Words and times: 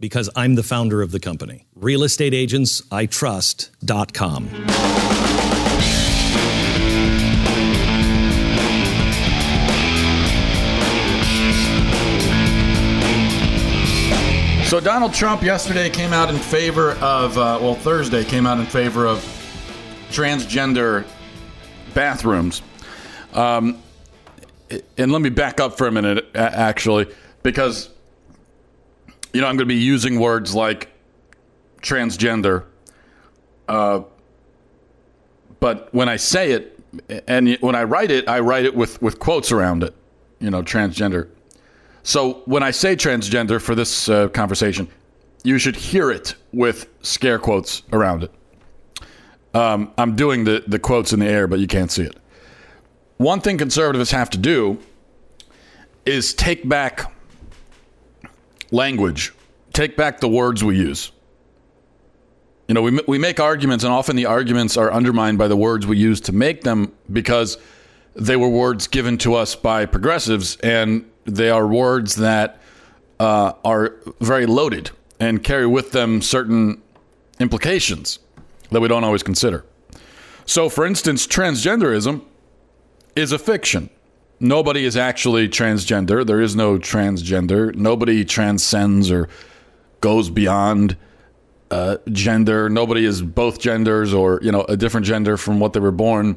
Because 0.00 0.28
I'm 0.34 0.56
the 0.56 0.64
founder 0.64 1.02
of 1.02 1.12
the 1.12 1.20
company. 1.20 1.66
realestateagentsitrust.com. 1.78 4.70
So 14.70 14.78
Donald 14.78 15.12
Trump 15.12 15.42
yesterday 15.42 15.90
came 15.90 16.12
out 16.12 16.30
in 16.30 16.36
favor 16.36 16.92
of, 17.00 17.36
uh, 17.36 17.58
well, 17.60 17.74
Thursday 17.74 18.22
came 18.22 18.46
out 18.46 18.60
in 18.60 18.66
favor 18.66 19.04
of 19.04 19.18
transgender 20.12 21.04
bathrooms. 21.92 22.62
Um, 23.32 23.82
and 24.96 25.10
let 25.10 25.22
me 25.22 25.28
back 25.28 25.58
up 25.58 25.76
for 25.76 25.88
a 25.88 25.90
minute, 25.90 26.24
actually, 26.36 27.08
because, 27.42 27.88
you 29.32 29.40
know, 29.40 29.46
I'm 29.46 29.56
going 29.56 29.68
to 29.68 29.74
be 29.74 29.80
using 29.80 30.18
words 30.18 30.54
like 30.54 30.88
transgender. 31.82 32.64
Uh, 33.68 34.02
but 35.60 35.92
when 35.94 36.08
I 36.08 36.16
say 36.16 36.52
it, 36.52 36.78
and 37.28 37.56
when 37.60 37.74
I 37.74 37.84
write 37.84 38.10
it, 38.10 38.28
I 38.28 38.40
write 38.40 38.64
it 38.64 38.74
with, 38.74 39.00
with 39.00 39.18
quotes 39.18 39.52
around 39.52 39.84
it, 39.84 39.94
you 40.40 40.50
know, 40.50 40.62
transgender. 40.62 41.28
So 42.02 42.42
when 42.46 42.62
I 42.62 42.70
say 42.70 42.96
transgender 42.96 43.60
for 43.60 43.74
this 43.74 44.08
uh, 44.08 44.28
conversation, 44.28 44.88
you 45.44 45.58
should 45.58 45.76
hear 45.76 46.10
it 46.10 46.34
with 46.52 46.88
scare 47.02 47.38
quotes 47.38 47.82
around 47.92 48.24
it. 48.24 48.32
Um, 49.54 49.92
I'm 49.98 50.16
doing 50.16 50.44
the, 50.44 50.64
the 50.66 50.78
quotes 50.78 51.12
in 51.12 51.20
the 51.20 51.26
air, 51.26 51.46
but 51.46 51.58
you 51.58 51.66
can't 51.66 51.90
see 51.90 52.02
it. 52.02 52.16
One 53.16 53.40
thing 53.40 53.58
conservatives 53.58 54.10
have 54.12 54.30
to 54.30 54.38
do 54.38 54.78
is 56.06 56.32
take 56.34 56.68
back 56.68 57.12
language, 58.70 59.32
take 59.72 59.96
back 59.96 60.20
the 60.20 60.28
words 60.28 60.62
we 60.62 60.76
use. 60.76 61.12
You 62.68 62.74
know, 62.74 62.82
we, 62.82 63.00
we 63.08 63.18
make 63.18 63.40
arguments, 63.40 63.82
and 63.82 63.92
often 63.92 64.14
the 64.16 64.26
arguments 64.26 64.76
are 64.76 64.92
undermined 64.92 65.38
by 65.38 65.48
the 65.48 65.56
words 65.56 65.86
we 65.86 65.96
use 65.96 66.20
to 66.22 66.32
make 66.32 66.62
them 66.62 66.92
because 67.12 67.58
they 68.14 68.36
were 68.36 68.48
words 68.48 68.86
given 68.86 69.18
to 69.18 69.34
us 69.34 69.56
by 69.56 69.86
progressives, 69.86 70.56
and 70.56 71.04
they 71.24 71.50
are 71.50 71.66
words 71.66 72.14
that 72.16 72.60
uh, 73.18 73.52
are 73.64 73.96
very 74.20 74.46
loaded 74.46 74.90
and 75.18 75.42
carry 75.42 75.66
with 75.66 75.92
them 75.92 76.22
certain 76.22 76.80
implications 77.38 78.18
that 78.70 78.80
we 78.80 78.88
don't 78.88 79.04
always 79.04 79.22
consider. 79.22 79.64
So, 80.46 80.68
for 80.68 80.86
instance, 80.86 81.26
transgenderism 81.26 82.24
is 83.14 83.32
a 83.32 83.38
fiction. 83.38 83.90
Nobody 84.40 84.86
is 84.86 84.96
actually 84.96 85.48
transgender. 85.48 86.26
There 86.26 86.40
is 86.40 86.56
no 86.56 86.78
transgender. 86.78 87.74
Nobody 87.74 88.24
transcends 88.24 89.10
or 89.10 89.28
goes 90.00 90.30
beyond 90.30 90.96
uh, 91.70 91.98
gender. 92.10 92.70
Nobody 92.70 93.04
is 93.04 93.20
both 93.20 93.60
genders 93.60 94.14
or 94.14 94.40
you 94.42 94.50
know 94.50 94.62
a 94.62 94.76
different 94.76 95.06
gender 95.06 95.36
from 95.36 95.60
what 95.60 95.74
they 95.74 95.80
were 95.80 95.90
born. 95.90 96.36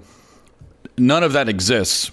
None 0.97 1.23
of 1.23 1.33
that 1.33 1.47
exists. 1.49 2.11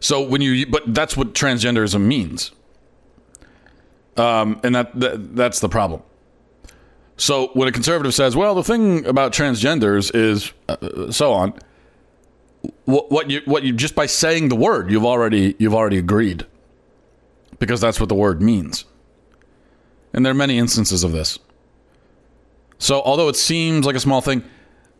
So 0.00 0.22
when 0.22 0.40
you, 0.40 0.66
but 0.66 0.92
that's 0.92 1.16
what 1.16 1.32
transgenderism 1.32 2.00
means, 2.00 2.50
um, 4.16 4.60
and 4.62 4.74
that, 4.74 4.98
that 5.00 5.34
that's 5.36 5.60
the 5.60 5.68
problem. 5.68 6.02
So 7.16 7.48
when 7.54 7.66
a 7.68 7.72
conservative 7.72 8.12
says, 8.12 8.36
"Well, 8.36 8.54
the 8.54 8.62
thing 8.62 9.06
about 9.06 9.32
transgenders 9.32 10.14
is 10.14 10.52
uh, 10.68 11.10
so 11.10 11.32
on," 11.32 11.54
what, 12.84 13.10
what 13.10 13.30
you 13.30 13.42
what 13.44 13.62
you 13.62 13.72
just 13.72 13.94
by 13.94 14.06
saying 14.06 14.48
the 14.48 14.56
word, 14.56 14.90
you've 14.90 15.04
already 15.04 15.54
you've 15.58 15.74
already 15.74 15.98
agreed, 15.98 16.46
because 17.58 17.80
that's 17.80 18.00
what 18.00 18.08
the 18.08 18.14
word 18.14 18.40
means. 18.42 18.84
And 20.12 20.24
there 20.24 20.30
are 20.30 20.34
many 20.34 20.58
instances 20.58 21.04
of 21.04 21.12
this. 21.12 21.38
So 22.78 23.02
although 23.02 23.28
it 23.28 23.36
seems 23.36 23.86
like 23.86 23.96
a 23.96 24.00
small 24.00 24.20
thing, 24.20 24.44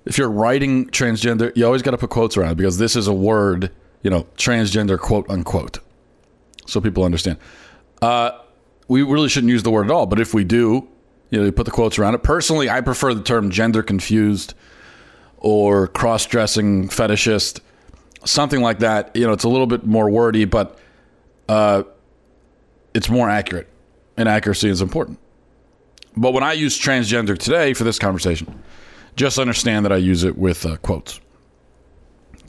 if 0.05 0.19
you're 0.19 0.31
writing 0.31 0.87
transgender, 0.87 1.55
you 1.57 1.65
always 1.65 1.83
got 1.83 1.93
to 1.93 1.99
put 1.99 2.11
quotes 2.11 2.37
around 2.37 2.53
it 2.53 2.57
because 2.57 2.79
this 2.79 2.97
is 2.97 3.07
a 3.07 3.13
word 3.13 3.71
you 4.07 4.11
know, 4.11 4.25
transgender, 4.37 4.97
quote 4.97 5.29
unquote, 5.29 5.81
so 6.65 6.81
people 6.81 7.03
understand. 7.03 7.39
Uh, 8.01 8.31
we 8.87 9.03
really 9.03 9.29
shouldn't 9.29 9.51
use 9.51 9.65
the 9.65 9.71
word 9.73 9.87
at 9.87 9.91
all, 9.91 10.07
but 10.07 10.21
if 10.21 10.33
we 10.33 10.45
do, 10.45 10.87
you 11.31 11.41
know, 11.41 11.45
you 11.45 11.51
put 11.51 11.65
the 11.65 11.73
quotes 11.73 11.99
around 11.99 12.15
it. 12.15 12.23
Personally, 12.23 12.71
I 12.71 12.83
prefer 12.83 13.15
the 13.15 13.23
term 13.25 13.51
gender 13.51 13.83
confused 13.83 14.55
or 15.47 15.87
cross 15.87 16.27
dressing 16.27 16.89
fetishist, 16.89 17.61
something 18.25 18.61
like 18.61 18.81
that. 18.81 19.15
You 19.15 19.29
know, 19.29 19.33
it's 19.33 19.45
a 19.45 19.49
little 19.49 19.69
bit 19.69 19.87
more 19.87 20.11
wordy, 20.11 20.45
but 20.45 20.77
uh, 21.49 21.85
it's 22.95 23.09
more 23.09 23.31
accurate, 23.31 23.69
and 24.17 24.29
accuracy 24.29 24.69
is 24.69 24.83
important. 24.83 25.21
But 26.17 26.33
when 26.33 26.43
I 26.43 26.55
use 26.55 26.77
transgender 26.77 27.39
today 27.39 27.75
for 27.75 27.85
this 27.85 27.97
conversation, 27.97 28.61
just 29.15 29.39
understand 29.39 29.85
that 29.85 29.93
I 29.93 29.99
use 29.99 30.25
it 30.25 30.37
with 30.37 30.67
uh, 30.67 30.79
quotes 30.79 31.21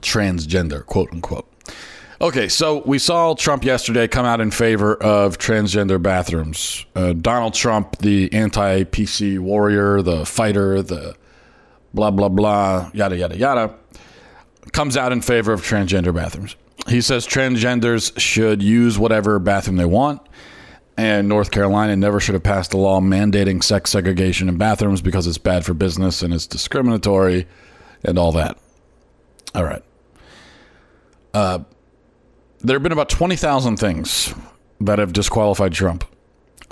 transgender, 0.02 0.84
quote 0.84 1.14
unquote. 1.14 1.48
Okay, 2.20 2.48
so 2.48 2.82
we 2.88 2.98
saw 2.98 3.36
Trump 3.36 3.64
yesterday 3.64 4.08
come 4.08 4.26
out 4.26 4.42
in 4.42 4.50
favor 4.50 4.96
of 4.96 5.38
transgender 5.38 6.02
bathrooms. 6.02 6.84
Uh, 6.96 7.14
Donald 7.14 7.54
Trump, 7.54 8.00
the 8.00 8.34
anti 8.34 8.86
PC 8.86 9.38
warrior, 9.38 10.02
the 10.02 10.26
fighter, 10.26 10.82
the 10.82 11.16
blah, 11.94 12.12
blah, 12.12 12.30
blah, 12.30 12.92
yada, 12.94 13.18
yada, 13.18 13.38
yada, 13.38 13.76
comes 14.74 14.98
out 14.98 15.12
in 15.12 15.22
favor 15.22 15.54
of 15.54 15.62
transgender 15.62 16.14
bathrooms. 16.14 16.56
He 16.88 17.02
says 17.02 17.28
transgenders 17.28 18.18
should 18.20 18.62
use 18.64 18.98
whatever 19.00 19.40
bathroom 19.40 19.78
they 19.78 19.86
want, 19.86 20.22
and 20.98 21.28
North 21.28 21.52
Carolina 21.52 21.96
never 21.96 22.20
should 22.20 22.34
have 22.34 22.44
passed 22.44 22.74
a 22.74 22.78
law 22.78 23.02
mandating 23.02 23.64
sex 23.64 23.92
segregation 23.92 24.48
in 24.48 24.58
bathrooms 24.58 25.02
because 25.02 25.28
it's 25.28 25.38
bad 25.38 25.66
for 25.66 25.74
business 25.74 26.22
and 26.22 26.34
it's 26.34 26.48
discriminatory 26.48 27.46
and 28.04 28.18
all 28.18 28.32
that. 28.32 28.58
All 29.54 29.64
right. 29.64 29.84
Uh, 31.34 31.60
there 32.60 32.76
have 32.76 32.84
been 32.84 32.92
about 32.92 33.10
twenty 33.10 33.36
thousand 33.36 33.78
things 33.78 34.34
that 34.82 35.00
have 35.00 35.14
disqualified 35.14 35.74
Trump. 35.74 36.04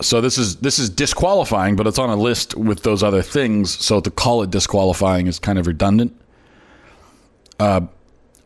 So 0.01 0.19
this 0.19 0.37
is 0.37 0.57
this 0.57 0.77
is 0.77 0.89
disqualifying, 0.89 1.75
but 1.75 1.87
it's 1.87 1.99
on 1.99 2.09
a 2.09 2.15
list 2.15 2.55
with 2.55 2.83
those 2.83 3.01
other 3.01 3.21
things. 3.21 3.71
So 3.71 4.01
to 4.01 4.11
call 4.11 4.43
it 4.43 4.51
disqualifying 4.51 5.27
is 5.27 5.39
kind 5.39 5.57
of 5.57 5.67
redundant. 5.67 6.19
Uh, 7.59 7.81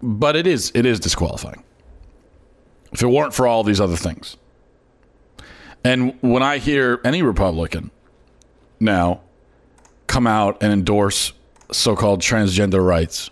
but 0.02 0.36
it 0.36 0.46
is 0.46 0.72
it 0.76 0.86
is 0.86 1.00
disqualifying. 1.00 1.64
If 2.92 3.02
it 3.02 3.08
weren't 3.08 3.34
for 3.34 3.48
all 3.48 3.64
these 3.64 3.82
other 3.82 3.96
things, 3.96 4.38
and 5.84 6.18
when 6.22 6.44
I 6.44 6.58
hear 6.60 7.02
any 7.04 7.22
Republican 7.24 7.92
now 8.80 9.22
come 10.08 10.26
out 10.26 10.62
and 10.62 10.72
endorse 10.72 11.34
so-called 11.72 12.22
transgender 12.22 12.84
rights 12.84 13.30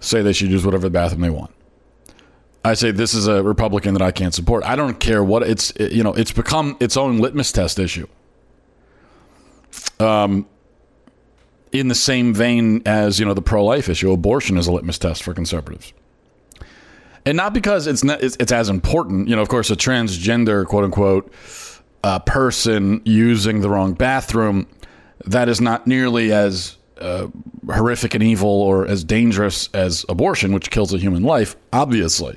say 0.00 0.22
they 0.22 0.32
should 0.32 0.50
use 0.50 0.64
whatever 0.64 0.90
bathroom 0.90 1.20
they 1.20 1.30
want. 1.30 1.55
I 2.66 2.74
say 2.74 2.90
this 2.90 3.14
is 3.14 3.28
a 3.28 3.44
Republican 3.44 3.94
that 3.94 4.02
I 4.02 4.10
can't 4.10 4.34
support. 4.34 4.64
I 4.64 4.74
don't 4.74 4.98
care 4.98 5.22
what 5.22 5.44
it's 5.44 5.72
you 5.78 6.02
know 6.02 6.12
it's 6.14 6.32
become 6.32 6.76
its 6.80 6.96
own 6.96 7.18
litmus 7.18 7.52
test 7.52 7.78
issue. 7.78 8.08
Um, 10.00 10.46
in 11.70 11.86
the 11.86 11.94
same 11.94 12.34
vein 12.34 12.82
as 12.84 13.20
you 13.20 13.24
know 13.24 13.34
the 13.34 13.42
pro-life 13.42 13.88
issue, 13.88 14.10
abortion 14.10 14.56
is 14.56 14.66
a 14.66 14.72
litmus 14.72 14.98
test 14.98 15.22
for 15.22 15.32
conservatives, 15.32 15.92
and 17.24 17.36
not 17.36 17.54
because 17.54 17.86
it's 17.86 18.02
not 18.02 18.20
it's, 18.20 18.36
it's 18.40 18.50
as 18.50 18.68
important. 18.68 19.28
You 19.28 19.36
know, 19.36 19.42
of 19.42 19.48
course, 19.48 19.70
a 19.70 19.76
transgender 19.76 20.66
quote 20.66 20.82
unquote 20.82 21.32
uh, 22.02 22.18
person 22.18 23.00
using 23.04 23.60
the 23.60 23.70
wrong 23.70 23.94
bathroom 23.94 24.66
that 25.24 25.48
is 25.48 25.60
not 25.60 25.86
nearly 25.86 26.32
as 26.32 26.76
uh, 27.00 27.28
horrific 27.72 28.14
and 28.14 28.24
evil 28.24 28.50
or 28.50 28.88
as 28.88 29.04
dangerous 29.04 29.68
as 29.72 30.04
abortion, 30.08 30.52
which 30.52 30.70
kills 30.70 30.92
a 30.92 30.98
human 30.98 31.22
life, 31.22 31.54
obviously. 31.72 32.36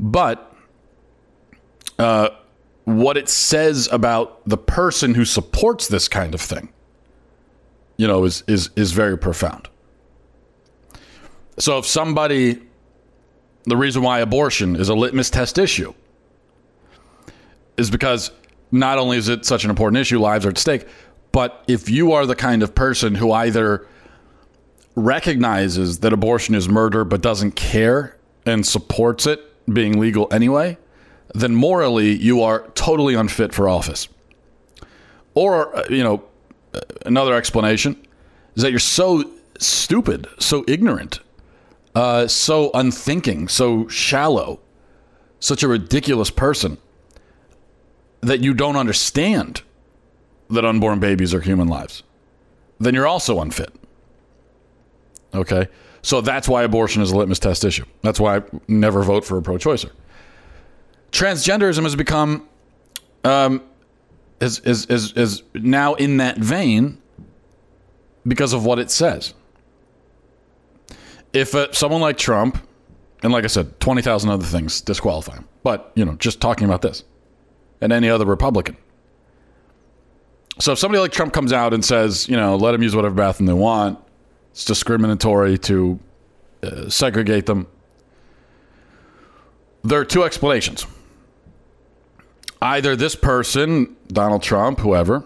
But 0.00 0.50
uh, 1.98 2.30
what 2.84 3.18
it 3.18 3.28
says 3.28 3.86
about 3.92 4.40
the 4.48 4.56
person 4.56 5.14
who 5.14 5.26
supports 5.26 5.88
this 5.88 6.08
kind 6.08 6.34
of 6.34 6.40
thing, 6.40 6.72
you 7.98 8.08
know, 8.08 8.24
is 8.24 8.42
is 8.48 8.70
is 8.76 8.92
very 8.92 9.18
profound. 9.18 9.68
So 11.58 11.76
if 11.76 11.84
somebody, 11.84 12.62
the 13.64 13.76
reason 13.76 14.02
why 14.02 14.20
abortion 14.20 14.74
is 14.74 14.88
a 14.88 14.94
litmus 14.94 15.28
test 15.28 15.58
issue 15.58 15.92
is 17.76 17.90
because 17.90 18.30
not 18.72 18.96
only 18.96 19.18
is 19.18 19.28
it 19.28 19.44
such 19.44 19.64
an 19.64 19.70
important 19.70 20.00
issue, 20.00 20.18
lives 20.18 20.46
are 20.46 20.48
at 20.48 20.56
stake, 20.56 20.86
but 21.32 21.62
if 21.68 21.90
you 21.90 22.12
are 22.12 22.24
the 22.24 22.34
kind 22.34 22.62
of 22.62 22.74
person 22.74 23.14
who 23.14 23.32
either 23.32 23.86
recognizes 24.96 25.98
that 25.98 26.14
abortion 26.14 26.54
is 26.54 26.70
murder 26.70 27.04
but 27.04 27.20
doesn't 27.20 27.52
care 27.52 28.16
and 28.46 28.66
supports 28.66 29.26
it 29.26 29.49
being 29.72 29.98
legal 29.98 30.28
anyway, 30.30 30.78
then 31.34 31.54
morally 31.54 32.14
you 32.14 32.42
are 32.42 32.66
totally 32.74 33.14
unfit 33.14 33.54
for 33.54 33.68
office. 33.68 34.08
Or, 35.34 35.76
uh, 35.76 35.84
you 35.88 36.02
know, 36.02 36.24
another 37.06 37.34
explanation 37.34 37.96
is 38.56 38.62
that 38.62 38.70
you're 38.70 38.78
so 38.80 39.30
stupid, 39.58 40.26
so 40.38 40.64
ignorant, 40.66 41.20
uh, 41.94 42.26
so 42.26 42.70
unthinking, 42.74 43.48
so 43.48 43.86
shallow, 43.88 44.60
such 45.38 45.62
a 45.62 45.68
ridiculous 45.68 46.30
person 46.30 46.78
that 48.20 48.40
you 48.40 48.54
don't 48.54 48.76
understand 48.76 49.62
that 50.50 50.64
unborn 50.64 51.00
babies 51.00 51.32
are 51.32 51.40
human 51.40 51.68
lives, 51.68 52.02
then 52.78 52.94
you're 52.94 53.06
also 53.06 53.40
unfit. 53.40 53.72
Okay? 55.34 55.68
So 56.02 56.20
that's 56.20 56.48
why 56.48 56.62
abortion 56.62 57.02
is 57.02 57.12
a 57.12 57.16
litmus 57.16 57.38
test 57.38 57.64
issue. 57.64 57.84
That's 58.02 58.18
why 58.18 58.38
I 58.38 58.42
never 58.68 59.02
vote 59.02 59.24
for 59.24 59.38
a 59.38 59.42
pro 59.42 59.56
choicer. 59.56 59.90
Transgenderism 61.12 61.82
has 61.82 61.96
become, 61.96 62.48
um, 63.24 63.62
is, 64.40 64.60
is, 64.60 64.86
is, 64.86 65.12
is 65.12 65.42
now 65.54 65.94
in 65.94 66.18
that 66.18 66.38
vein 66.38 67.00
because 68.26 68.52
of 68.52 68.64
what 68.64 68.78
it 68.78 68.90
says. 68.90 69.34
If 71.32 71.54
uh, 71.54 71.72
someone 71.72 72.00
like 72.00 72.16
Trump, 72.16 72.66
and 73.22 73.32
like 73.32 73.44
I 73.44 73.48
said, 73.48 73.78
20,000 73.80 74.30
other 74.30 74.44
things 74.44 74.80
disqualify 74.80 75.34
him, 75.34 75.48
but, 75.62 75.92
you 75.94 76.04
know, 76.04 76.14
just 76.14 76.40
talking 76.40 76.64
about 76.64 76.82
this, 76.82 77.04
and 77.80 77.92
any 77.92 78.08
other 78.08 78.24
Republican. 78.24 78.76
So 80.58 80.72
if 80.72 80.78
somebody 80.78 81.00
like 81.00 81.12
Trump 81.12 81.32
comes 81.32 81.52
out 81.52 81.72
and 81.72 81.84
says, 81.84 82.28
you 82.28 82.36
know, 82.36 82.56
let 82.56 82.72
them 82.72 82.82
use 82.82 82.94
whatever 82.94 83.14
bathroom 83.14 83.46
they 83.46 83.52
want, 83.52 83.98
it's 84.50 84.64
discriminatory 84.64 85.58
to 85.58 85.98
uh, 86.62 86.88
segregate 86.88 87.46
them. 87.46 87.66
There 89.82 90.00
are 90.00 90.04
two 90.04 90.24
explanations. 90.24 90.86
Either 92.60 92.94
this 92.96 93.14
person, 93.14 93.96
Donald 94.08 94.42
Trump, 94.42 94.80
whoever, 94.80 95.24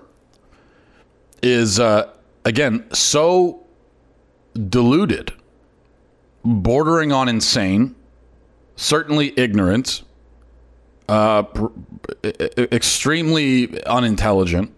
is, 1.42 1.80
uh, 1.80 2.12
again, 2.44 2.84
so 2.92 3.64
deluded, 4.68 5.32
bordering 6.44 7.10
on 7.10 7.28
insane, 7.28 7.96
certainly 8.76 9.32
ignorant, 9.36 10.04
uh, 11.08 11.42
pr- 11.42 11.66
extremely 12.22 13.82
unintelligent, 13.84 14.72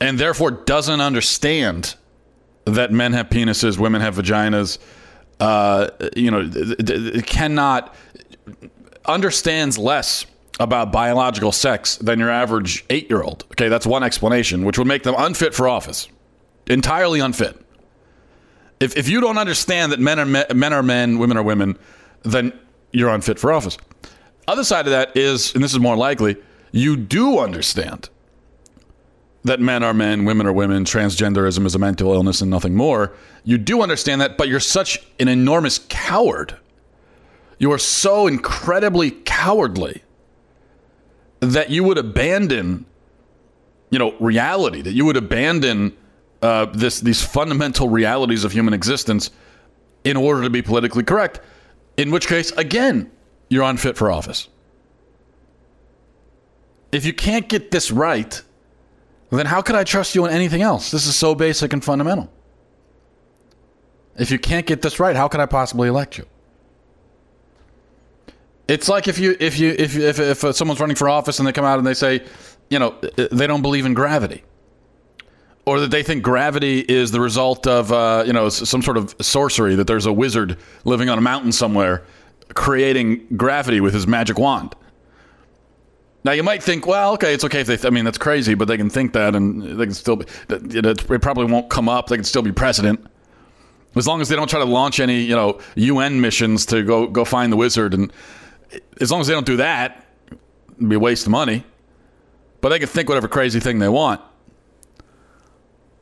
and 0.00 0.18
therefore 0.18 0.50
doesn't 0.50 1.00
understand 1.00 1.94
that 2.64 2.92
men 2.92 3.12
have 3.12 3.28
penises, 3.28 3.78
women 3.78 4.00
have 4.00 4.16
vaginas. 4.16 4.78
Uh, 5.40 5.90
you 6.16 6.30
know, 6.30 6.48
cannot 7.26 7.94
understands 9.04 9.76
less 9.76 10.26
about 10.60 10.92
biological 10.92 11.52
sex 11.52 11.96
than 11.96 12.18
your 12.18 12.30
average 12.30 12.84
eight 12.90 13.10
year 13.10 13.22
old. 13.22 13.44
Okay, 13.52 13.68
that's 13.68 13.86
one 13.86 14.02
explanation, 14.02 14.64
which 14.64 14.78
would 14.78 14.86
make 14.86 15.02
them 15.02 15.14
unfit 15.18 15.54
for 15.54 15.68
office, 15.68 16.08
entirely 16.68 17.20
unfit. 17.20 17.60
If, 18.80 18.96
if 18.96 19.08
you 19.08 19.20
don't 19.20 19.38
understand 19.38 19.92
that 19.92 20.00
men 20.00 20.18
are 20.18 20.26
men, 20.26 20.46
men 20.54 20.72
are 20.72 20.82
men, 20.82 21.18
women 21.18 21.36
are 21.36 21.42
women, 21.42 21.78
then 22.22 22.52
you're 22.92 23.08
unfit 23.10 23.38
for 23.38 23.52
office. 23.52 23.76
Other 24.46 24.64
side 24.64 24.86
of 24.86 24.92
that 24.92 25.16
is, 25.16 25.54
and 25.54 25.64
this 25.64 25.72
is 25.72 25.80
more 25.80 25.96
likely, 25.96 26.36
you 26.70 26.96
do 26.96 27.38
understand 27.38 28.08
that 29.44 29.60
men 29.60 29.82
are 29.82 29.94
men, 29.94 30.24
women 30.24 30.46
are 30.46 30.52
women, 30.52 30.84
transgenderism 30.84 31.66
is 31.66 31.74
a 31.74 31.78
mental 31.78 32.12
illness 32.14 32.40
and 32.40 32.50
nothing 32.50 32.74
more. 32.74 33.14
You 33.44 33.58
do 33.58 33.82
understand 33.82 34.20
that, 34.22 34.38
but 34.38 34.48
you're 34.48 34.58
such 34.58 34.98
an 35.20 35.28
enormous 35.28 35.80
coward. 35.88 36.56
You 37.58 37.70
are 37.72 37.78
so 37.78 38.26
incredibly 38.26 39.10
cowardly 39.10 40.02
that 41.40 41.70
you 41.70 41.84
would 41.84 41.98
abandon, 41.98 42.86
you 43.90 43.98
know, 43.98 44.14
reality, 44.18 44.80
that 44.80 44.92
you 44.92 45.04
would 45.04 45.16
abandon 45.16 45.94
uh, 46.42 46.66
this 46.66 47.00
these 47.00 47.22
fundamental 47.22 47.88
realities 47.88 48.44
of 48.44 48.52
human 48.52 48.74
existence 48.74 49.30
in 50.04 50.16
order 50.16 50.42
to 50.42 50.50
be 50.50 50.62
politically 50.62 51.04
correct. 51.04 51.40
In 51.96 52.10
which 52.10 52.26
case, 52.26 52.50
again, 52.52 53.10
you're 53.48 53.62
unfit 53.62 53.96
for 53.96 54.10
office. 54.10 54.48
If 56.92 57.04
you 57.04 57.12
can't 57.12 57.48
get 57.48 57.70
this 57.70 57.90
right, 57.90 58.42
then 59.30 59.46
how 59.46 59.62
could 59.62 59.74
I 59.74 59.84
trust 59.84 60.14
you 60.14 60.24
on 60.24 60.30
anything 60.30 60.62
else? 60.62 60.90
This 60.90 61.06
is 61.06 61.16
so 61.16 61.34
basic 61.34 61.72
and 61.72 61.82
fundamental. 61.82 62.30
If 64.16 64.30
you 64.30 64.38
can't 64.38 64.66
get 64.66 64.82
this 64.82 65.00
right, 65.00 65.16
how 65.16 65.28
could 65.28 65.40
I 65.40 65.46
possibly 65.46 65.88
elect 65.88 66.18
you? 66.18 66.26
It's 68.68 68.88
like 68.88 69.08
if 69.08 69.18
you 69.18 69.36
if 69.40 69.58
you 69.58 69.74
if 69.76 69.96
if 69.96 70.18
if 70.18 70.56
someone's 70.56 70.80
running 70.80 70.96
for 70.96 71.08
office 71.08 71.38
and 71.38 71.46
they 71.46 71.52
come 71.52 71.64
out 71.64 71.78
and 71.78 71.86
they 71.86 71.94
say, 71.94 72.24
you 72.70 72.78
know, 72.78 72.94
they 73.16 73.46
don't 73.46 73.60
believe 73.60 73.84
in 73.84 73.92
gravity, 73.92 74.42
or 75.66 75.80
that 75.80 75.90
they 75.90 76.02
think 76.02 76.22
gravity 76.22 76.80
is 76.80 77.10
the 77.10 77.20
result 77.20 77.66
of 77.66 77.92
uh, 77.92 78.24
you 78.26 78.32
know 78.32 78.48
some 78.48 78.80
sort 78.80 78.96
of 78.96 79.14
sorcery 79.20 79.74
that 79.74 79.86
there's 79.86 80.06
a 80.06 80.12
wizard 80.12 80.56
living 80.84 81.10
on 81.10 81.18
a 81.18 81.20
mountain 81.20 81.52
somewhere 81.52 82.04
creating 82.54 83.26
gravity 83.36 83.80
with 83.80 83.92
his 83.92 84.06
magic 84.06 84.38
wand. 84.38 84.74
Now 86.24 86.32
you 86.32 86.42
might 86.42 86.62
think, 86.62 86.86
well, 86.86 87.12
okay, 87.14 87.34
it's 87.34 87.44
okay 87.44 87.60
if 87.60 87.66
they. 87.66 87.76
Th- 87.76 87.86
I 87.86 87.90
mean, 87.90 88.06
that's 88.06 88.18
crazy, 88.18 88.54
but 88.54 88.66
they 88.66 88.78
can 88.78 88.88
think 88.88 89.12
that, 89.12 89.36
and 89.36 89.78
they 89.78 89.84
can 89.84 89.94
still 89.94 90.16
be. 90.16 90.24
It 90.48 91.20
probably 91.20 91.44
won't 91.44 91.68
come 91.68 91.88
up. 91.88 92.08
They 92.08 92.16
can 92.16 92.24
still 92.24 92.40
be 92.40 92.50
president, 92.50 93.06
as 93.94 94.06
long 94.06 94.20
as 94.22 94.28
they 94.28 94.36
don't 94.36 94.48
try 94.48 94.58
to 94.58 94.64
launch 94.64 95.00
any, 95.00 95.20
you 95.20 95.34
know, 95.34 95.60
UN 95.76 96.20
missions 96.20 96.64
to 96.66 96.82
go 96.82 97.06
go 97.06 97.24
find 97.26 97.52
the 97.52 97.56
wizard, 97.56 97.92
and 97.92 98.10
as 99.00 99.10
long 99.10 99.20
as 99.20 99.26
they 99.26 99.34
don't 99.34 99.46
do 99.46 99.58
that, 99.58 100.06
it'd 100.76 100.88
be 100.88 100.96
a 100.96 100.98
waste 100.98 101.26
of 101.26 101.30
money. 101.30 101.62
But 102.62 102.70
they 102.70 102.78
can 102.78 102.88
think 102.88 103.08
whatever 103.10 103.28
crazy 103.28 103.60
thing 103.60 103.78
they 103.78 103.90
want. 103.90 104.22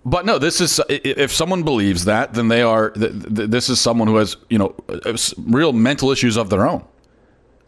But 0.04 0.24
no, 0.24 0.38
this 0.38 0.60
is 0.60 0.80
if 0.88 1.32
someone 1.32 1.64
believes 1.64 2.04
that, 2.04 2.34
then 2.34 2.46
they 2.46 2.62
are. 2.62 2.92
This 2.94 3.68
is 3.68 3.80
someone 3.80 4.06
who 4.06 4.16
has, 4.16 4.36
you 4.48 4.58
know, 4.58 4.74
uh, 4.88 5.16
real 5.38 5.72
mental 5.72 6.12
issues 6.12 6.36
of 6.36 6.48
their 6.48 6.66
own 6.66 6.84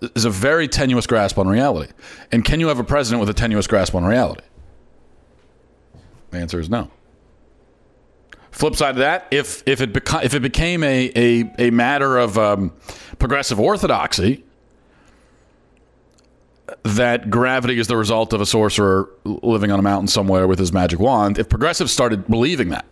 is 0.00 0.24
a 0.24 0.30
very 0.30 0.68
tenuous 0.68 1.06
grasp 1.06 1.38
on 1.38 1.48
reality. 1.48 1.92
And 2.32 2.44
can 2.44 2.60
you 2.60 2.68
have 2.68 2.78
a 2.78 2.84
president 2.84 3.20
with 3.20 3.28
a 3.28 3.34
tenuous 3.34 3.66
grasp 3.66 3.94
on 3.94 4.04
reality? 4.04 4.44
The 6.30 6.38
answer 6.38 6.60
is 6.60 6.68
no. 6.68 6.90
Flip 8.50 8.76
side 8.76 8.90
of 8.90 8.96
that, 8.96 9.26
if 9.30 9.62
if 9.66 9.80
it 9.80 9.92
beca- 9.92 10.24
if 10.24 10.34
it 10.34 10.40
became 10.40 10.84
a 10.84 11.10
a, 11.16 11.68
a 11.68 11.70
matter 11.70 12.18
of 12.18 12.38
um, 12.38 12.72
progressive 13.18 13.58
orthodoxy, 13.58 14.44
that 16.84 17.30
gravity 17.30 17.78
is 17.78 17.88
the 17.88 17.96
result 17.96 18.32
of 18.32 18.40
a 18.40 18.46
sorcerer 18.46 19.08
living 19.24 19.70
on 19.70 19.78
a 19.78 19.82
mountain 19.82 20.06
somewhere 20.06 20.46
with 20.46 20.58
his 20.58 20.72
magic 20.72 21.00
wand, 21.00 21.38
if 21.38 21.48
progressives 21.48 21.92
started 21.92 22.28
believing 22.28 22.68
that, 22.68 22.84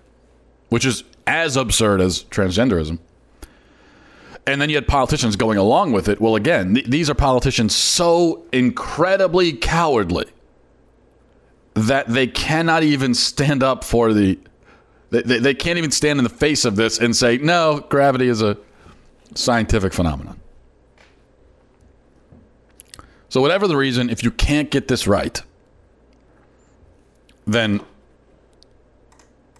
which 0.68 0.84
is 0.84 1.04
as 1.26 1.56
absurd 1.56 2.00
as 2.00 2.24
transgenderism, 2.24 2.98
and 4.46 4.60
then 4.60 4.68
you 4.68 4.74
had 4.74 4.88
politicians 4.88 5.36
going 5.36 5.58
along 5.58 5.92
with 5.92 6.08
it. 6.08 6.20
Well, 6.20 6.34
again, 6.34 6.74
th- 6.74 6.86
these 6.86 7.08
are 7.08 7.14
politicians 7.14 7.74
so 7.74 8.44
incredibly 8.52 9.52
cowardly 9.52 10.26
that 11.74 12.08
they 12.08 12.26
cannot 12.26 12.82
even 12.82 13.14
stand 13.14 13.62
up 13.62 13.84
for 13.84 14.12
the. 14.12 14.38
They, 15.10 15.22
they, 15.22 15.38
they 15.38 15.54
can't 15.54 15.78
even 15.78 15.90
stand 15.90 16.18
in 16.18 16.24
the 16.24 16.30
face 16.30 16.64
of 16.64 16.76
this 16.76 16.98
and 16.98 17.14
say, 17.14 17.36
no, 17.36 17.84
gravity 17.90 18.28
is 18.28 18.40
a 18.40 18.56
scientific 19.34 19.92
phenomenon. 19.92 20.40
So, 23.28 23.40
whatever 23.40 23.68
the 23.68 23.76
reason, 23.76 24.10
if 24.10 24.22
you 24.22 24.30
can't 24.30 24.70
get 24.70 24.88
this 24.88 25.06
right, 25.06 25.40
then 27.46 27.80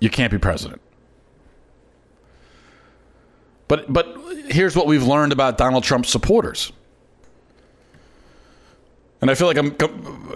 you 0.01 0.11
can't 0.11 0.31
be 0.31 0.39
president. 0.39 0.81
But 3.69 3.91
but 3.91 4.22
here's 4.49 4.77
what 4.77 4.87
we've 4.87 5.03
learned 5.03 5.33
about 5.33 5.59
Donald 5.59 5.85
Trump's 5.85 6.09
supporters. 6.09 6.73
And 9.21 9.31
I 9.31 9.35
feel 9.35 9.47
like 9.47 9.57
I'm 9.57 9.71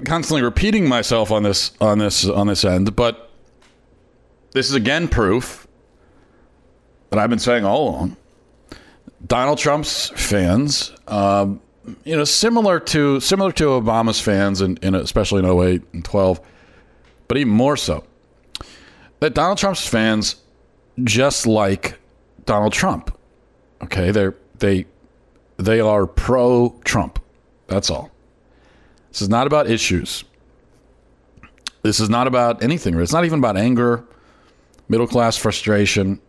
constantly 0.05 0.43
repeating 0.43 0.89
myself 0.89 1.33
on 1.33 1.43
this 1.43 1.73
on 1.81 1.99
this 1.99 2.27
on 2.27 2.47
this 2.47 2.65
end, 2.65 2.95
but 2.95 3.31
this 4.53 4.69
is 4.69 4.75
again 4.75 5.09
proof 5.09 5.67
that 7.11 7.19
I've 7.19 7.31
been 7.31 7.41
saying 7.41 7.65
all 7.65 7.89
along. 7.89 8.17
Donald 9.27 9.59
Trump's 9.59 10.11
fans, 10.11 10.93
um, 11.09 11.61
you 12.05 12.17
know, 12.17 12.25
similar 12.25 12.79
to 12.79 13.19
similar 13.19 13.51
to 13.53 13.65
Obama's 13.65 14.21
fans, 14.21 14.61
in, 14.61 14.77
in, 14.83 14.95
especially 14.95 15.41
in 15.41 15.47
08 15.47 15.83
and 15.93 16.05
12, 16.05 16.41
but 17.27 17.39
even 17.39 17.53
more 17.53 17.77
so, 17.77 18.05
that 19.21 19.35
Donald 19.35 19.59
Trump's 19.59 19.87
fans 19.87 20.37
just 21.03 21.47
like 21.47 21.99
Donald 22.45 22.73
Trump. 22.73 23.16
Okay, 23.83 24.11
they're 24.11 24.35
they 24.59 24.87
they 25.57 25.81
are 25.81 26.07
pro 26.07 26.79
Trump. 26.85 27.19
That's 27.67 27.91
all. 27.91 28.11
This 29.11 29.23
is 29.23 29.29
not 29.29 29.47
about 29.47 29.71
issues. 29.71 30.25
This 31.83 32.01
is 32.01 32.11
not 32.11 32.27
about 32.27 32.63
anything. 32.63 32.99
It's 33.01 33.13
not 33.13 33.25
even 33.25 33.39
about 33.39 33.57
anger, 33.57 34.05
middle 34.89 35.07
class 35.07 35.37
frustration. 35.37 36.21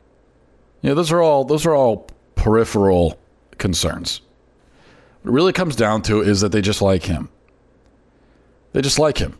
Yeah, 0.81 0.93
those 0.93 1.11
are 1.11 1.21
all 1.21 1.43
those 1.43 1.65
are 1.65 1.73
all 1.73 2.07
peripheral 2.35 3.19
concerns. 3.57 4.21
What 5.23 5.31
really 5.31 5.53
comes 5.53 5.75
down 5.75 6.03
to 6.03 6.21
is 6.21 6.41
that 6.41 6.51
they 6.51 6.61
just 6.61 6.81
like 6.81 7.03
him. 7.03 7.29
They 8.73 8.81
just 8.81 8.99
like 8.99 9.17
him. 9.17 9.37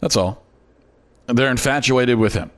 That's 0.00 0.16
all. 0.16 0.42
They're 1.26 1.50
infatuated 1.50 2.18
with 2.18 2.34
him. 2.34 2.50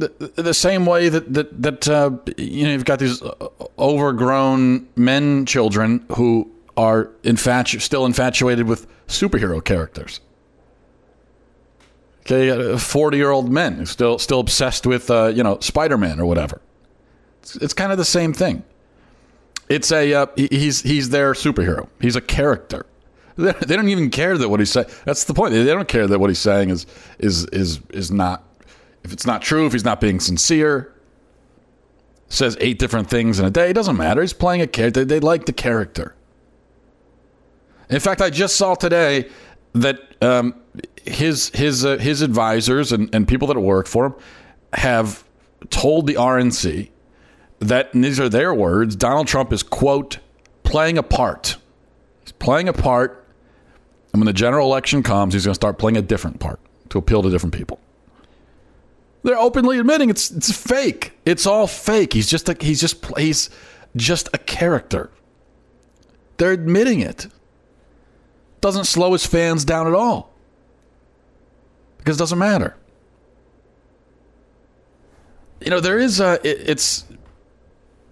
The, 0.00 0.42
the 0.42 0.54
same 0.54 0.86
way 0.86 1.10
that 1.10 1.34
that 1.34 1.62
that 1.62 1.88
uh, 1.88 2.10
you 2.38 2.64
know 2.64 2.72
you've 2.72 2.86
got 2.86 3.00
these 3.00 3.20
uh, 3.20 3.48
overgrown 3.78 4.88
men 4.96 5.44
children 5.44 6.06
who 6.12 6.50
are 6.74 7.10
infatu- 7.22 7.82
still 7.82 8.06
infatuated 8.06 8.66
with 8.66 8.86
superhero 9.08 9.62
characters. 9.62 10.20
Okay, 12.20 12.78
forty-year-old 12.78 13.52
men 13.52 13.74
who 13.74 13.84
still 13.84 14.18
still 14.18 14.40
obsessed 14.40 14.86
with 14.86 15.10
uh, 15.10 15.26
you 15.26 15.42
know 15.42 15.58
Spider-Man 15.60 16.18
or 16.18 16.24
whatever. 16.24 16.62
It's, 17.42 17.56
it's 17.56 17.74
kind 17.74 17.92
of 17.92 17.98
the 17.98 18.04
same 18.06 18.32
thing. 18.32 18.64
It's 19.68 19.92
a 19.92 20.14
uh, 20.14 20.26
he's 20.36 20.80
he's 20.80 21.10
their 21.10 21.34
superhero. 21.34 21.88
He's 22.00 22.16
a 22.16 22.22
character. 22.22 22.86
They, 23.36 23.52
don't 23.76 23.88
even 23.88 24.10
care 24.10 24.36
that 24.36 24.48
what 24.48 24.60
he's 24.60 24.70
saying. 24.70 24.88
That's 25.04 25.24
the 25.24 25.34
point. 25.34 25.52
They 25.54 25.64
don't 25.64 25.88
care 25.88 26.06
that 26.06 26.18
what 26.18 26.28
he's 26.28 26.38
saying 26.38 26.70
is 26.70 26.86
is 27.18 27.46
is 27.46 27.80
is 27.90 28.10
not 28.10 28.44
if 29.04 29.12
it's 29.12 29.26
not 29.26 29.42
true. 29.42 29.66
If 29.66 29.72
he's 29.72 29.84
not 29.84 30.00
being 30.00 30.20
sincere, 30.20 30.94
says 32.28 32.56
eight 32.60 32.78
different 32.78 33.10
things 33.10 33.38
in 33.38 33.44
a 33.44 33.50
day. 33.50 33.70
It 33.70 33.74
doesn't 33.74 33.96
matter. 33.96 34.20
He's 34.20 34.32
playing 34.32 34.60
a 34.60 34.66
character. 34.66 35.04
They, 35.04 35.20
like 35.20 35.46
the 35.46 35.52
character. 35.52 36.14
In 37.88 38.00
fact, 38.00 38.20
I 38.20 38.30
just 38.30 38.56
saw 38.56 38.74
today 38.74 39.28
that 39.74 40.00
um, 40.22 40.54
his 41.04 41.50
his 41.50 41.84
uh, 41.84 41.96
his 41.98 42.22
advisors 42.22 42.92
and, 42.92 43.12
and 43.14 43.26
people 43.26 43.48
that 43.48 43.58
work 43.58 43.86
for 43.86 44.06
him 44.06 44.14
have 44.72 45.24
told 45.70 46.06
the 46.06 46.14
RNC 46.14 46.90
that 47.58 47.92
and 47.92 48.04
these 48.04 48.20
are 48.20 48.28
their 48.28 48.54
words 48.54 48.96
Donald 48.96 49.26
Trump 49.26 49.52
is 49.52 49.62
quote 49.62 50.18
playing 50.62 50.98
a 50.98 51.02
part. 51.02 51.56
He's 52.22 52.32
playing 52.32 52.68
a 52.68 52.72
part 52.72 53.20
and 54.12 54.20
when 54.20 54.26
the 54.26 54.32
general 54.32 54.66
election 54.66 55.02
comes, 55.02 55.34
he's 55.34 55.44
going 55.44 55.52
to 55.52 55.56
start 55.56 55.78
playing 55.78 55.96
a 55.96 56.02
different 56.02 56.40
part 56.40 56.60
to 56.90 56.98
appeal 56.98 57.22
to 57.22 57.30
different 57.30 57.54
people. 57.54 57.78
They're 59.22 59.38
openly 59.38 59.78
admitting 59.78 60.10
it's 60.10 60.30
it's 60.30 60.50
fake. 60.50 61.12
It's 61.24 61.46
all 61.46 61.66
fake. 61.66 62.12
He's 62.12 62.28
just 62.28 62.48
a, 62.48 62.56
he's 62.60 62.80
just 62.80 63.04
he's 63.18 63.50
just 63.96 64.28
a 64.32 64.38
character. 64.38 65.10
They're 66.38 66.52
admitting 66.52 67.00
it. 67.00 67.26
Doesn't 68.60 68.84
slow 68.84 69.12
his 69.12 69.26
fans 69.26 69.64
down 69.64 69.86
at 69.86 69.94
all. 69.94 70.32
Because 71.98 72.16
it 72.16 72.18
doesn't 72.18 72.38
matter. 72.38 72.76
You 75.60 75.70
know, 75.70 75.80
there 75.80 75.98
is 75.98 76.20
a 76.20 76.34
it, 76.42 76.68
it's 76.68 77.04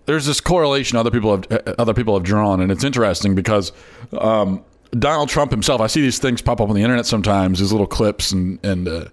there's 0.04 0.26
this 0.26 0.40
correlation 0.40 0.98
other 0.98 1.10
people 1.10 1.36
have 1.36 1.74
other 1.78 1.94
people 1.94 2.14
have 2.14 2.22
drawn 2.22 2.60
and 2.60 2.70
it's 2.70 2.84
interesting 2.84 3.34
because 3.34 3.72
um, 4.12 4.62
Donald 4.92 5.28
Trump 5.28 5.50
himself, 5.50 5.80
I 5.80 5.86
see 5.86 6.00
these 6.00 6.18
things 6.18 6.40
pop 6.40 6.60
up 6.60 6.68
on 6.68 6.74
the 6.74 6.82
internet 6.82 7.06
sometimes, 7.06 7.58
these 7.58 7.72
little 7.72 7.86
clips 7.86 8.32
and, 8.32 8.64
and 8.64 8.88
uh, 8.88 9.04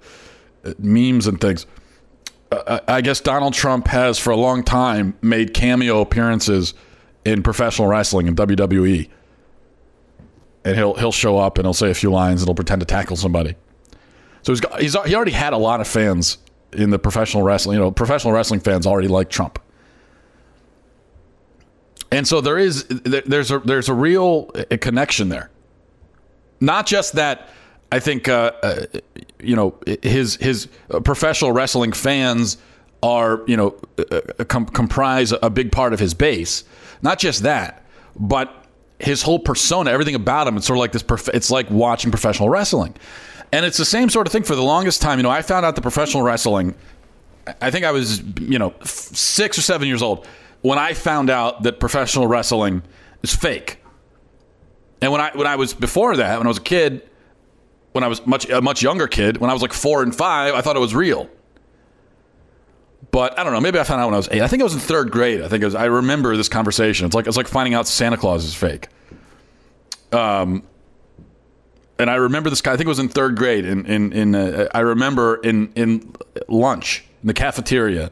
memes 0.80 1.28
and 1.28 1.40
things. 1.40 1.66
I 2.52 3.02
guess 3.02 3.20
Donald 3.20 3.54
Trump 3.54 3.88
has 3.88 4.20
for 4.20 4.30
a 4.32 4.36
long 4.36 4.64
time 4.64 5.18
made 5.22 5.54
cameo 5.54 6.02
appearances 6.02 6.74
in 7.25 7.44
professional 7.44 7.88
wrestling 7.88 8.28
and 8.28 8.38
WWE. 8.38 9.10
And 10.64 10.75
he'll 10.75 10.94
he'll 10.96 11.12
show 11.12 11.38
up 11.38 11.58
and 11.58 11.66
he'll 11.66 11.74
say 11.74 11.92
a 11.92 11.96
few 11.96 12.12
lines 12.12 12.42
and 12.42 12.48
he'll 12.48 12.56
pretend 12.56 12.80
to 12.82 12.86
tackle 12.86 13.16
somebody. 13.16 13.56
So 14.44 14.52
he's 14.52 14.62
got, 14.62 14.80
he's 14.80 14.96
he 15.06 15.16
already 15.16 15.32
had 15.32 15.54
a 15.54 15.58
lot 15.58 15.82
of 15.82 15.88
fans 15.88 16.38
in 16.72 16.92
the 16.92 17.00
professional 17.00 17.44
wrestling. 17.44 17.78
You 17.78 17.84
know, 17.84 17.92
professional 17.92 18.34
wrestling 18.34 18.60
fans 18.60 18.88
already 18.88 19.08
like 19.08 19.30
Trump. 19.30 19.60
And 22.12 22.28
so 22.28 22.42
there 22.42 22.58
is 22.58 22.86
there's 22.88 23.52
a 23.52 23.60
there's 23.60 23.90
a 23.90 23.94
real 23.94 24.46
connection 24.80 25.30
there 25.30 25.50
not 26.60 26.86
just 26.86 27.14
that. 27.14 27.50
I 27.96 28.00
think 28.02 28.28
uh, 28.28 28.52
uh, 28.62 28.86
you 29.40 29.56
know 29.56 29.75
his 30.02 30.36
his 30.36 30.68
professional 31.06 31.54
wrestling 31.54 31.94
fans 31.94 32.58
are 33.02 33.42
you 33.48 33.56
know 33.56 33.80
uh, 33.98 34.20
uh, 34.38 34.44
com- 34.44 34.66
comprise 34.66 35.32
a 35.32 35.50
big 35.50 35.72
part 35.72 35.94
of 35.94 36.00
his 36.02 36.14
base. 36.14 36.66
Not 37.02 37.20
just 37.20 37.44
that, 37.44 37.86
but 38.20 38.66
his 39.00 39.22
whole 39.22 39.40
persona, 39.40 39.92
everything 39.92 40.16
about 40.16 40.46
him. 40.46 40.58
It's 40.58 40.68
sort 40.68 40.75
of 40.75 40.82
like 40.82 40.92
this. 40.92 41.04
Prof- 41.04 41.30
it's 41.34 41.50
like 41.50 41.70
watching 41.70 42.12
professional 42.12 42.50
wrestling, 42.50 42.96
and 43.54 43.66
it's 43.66 43.78
the 43.78 43.86
same 43.86 44.10
sort 44.10 44.28
of 44.28 44.34
thing. 44.34 44.44
For 44.44 44.56
the 44.56 44.62
longest 44.64 45.02
time, 45.02 45.18
you 45.18 45.24
know, 45.24 45.30
I 45.30 45.42
found 45.42 45.66
out 45.66 45.78
the 45.78 45.82
professional 45.82 46.22
wrestling. 46.22 46.75
I 47.62 47.72
think 47.72 47.86
I 47.86 47.92
was 47.92 48.22
you 48.42 48.60
know 48.60 48.74
six 48.84 49.58
or 49.58 49.62
seven 49.62 49.88
years 49.88 50.02
old 50.02 50.28
when 50.64 50.78
I 50.78 50.96
found 50.96 51.30
out 51.30 51.64
that 51.64 51.80
professional 51.80 52.28
wrestling 52.28 52.84
is 53.24 53.34
fake. 53.34 53.82
And 55.02 55.14
when 55.14 55.22
I 55.22 55.32
when 55.34 55.48
I 55.48 55.56
was 55.56 55.74
before 55.74 56.18
that, 56.18 56.38
when 56.40 56.46
I 56.46 56.50
was 56.50 56.58
a 56.58 56.62
kid, 56.75 57.10
when 57.96 58.04
I 58.04 58.08
was 58.10 58.28
much 58.28 58.50
a 58.50 58.62
much 58.62 58.84
younger 58.84 59.08
kid, 59.08 59.38
when 59.38 59.50
I 59.50 59.54
was 59.54 59.62
like 59.62 59.72
four 59.72 60.04
and 60.04 60.14
five, 60.14 60.54
I 60.54 60.60
thought 60.60 60.75
it 60.75 60.80
was 60.80 60.94
real. 60.94 61.30
But 63.10 63.40
I 63.40 63.46
don't 63.46 63.54
know. 63.54 63.62
Maybe 63.62 63.80
I 63.80 63.86
found 63.86 64.02
out 64.02 64.08
when 64.08 64.16
I 64.16 64.18
was 64.18 64.28
eight. 64.32 64.42
I 64.42 64.50
think 64.50 64.60
it 64.60 64.66
was 64.66 64.74
in 64.74 64.82
third 64.82 65.12
grade. 65.12 65.42
I 65.42 65.48
think 65.48 65.62
it 65.62 65.66
was. 65.66 65.75
I 65.75 65.86
remember 65.86 66.36
this 66.36 66.50
conversation. 66.50 67.06
It's 67.06 67.16
like 67.16 67.25
it's 67.25 67.38
like 67.38 67.48
finding 67.48 67.74
out 67.74 67.88
Santa 67.88 68.18
Claus 68.18 68.44
is 68.44 68.54
fake. 68.54 68.90
Um, 70.12 70.64
and 71.98 72.10
I 72.10 72.16
remember 72.16 72.50
this 72.50 72.60
guy. 72.60 72.74
I 72.74 72.75
think 72.75 72.88
it 72.88 72.90
was 72.90 73.00
in 73.00 73.08
third 73.08 73.38
grade. 73.38 73.64
In 73.64 73.86
in 73.86 74.12
in 74.12 74.36
uh, 74.36 74.68
I 74.75 74.82
remember 74.82 75.38
in 75.38 75.72
in 75.78 76.14
lunch 76.50 77.06
in 77.22 77.28
the 77.28 77.34
cafeteria 77.34 78.12